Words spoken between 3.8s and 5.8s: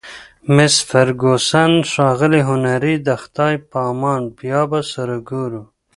امان، بیا به سره ګورو.